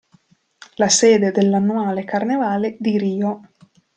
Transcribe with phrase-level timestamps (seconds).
[0.77, 3.51] La sede dell'annuale carnevale di Rio.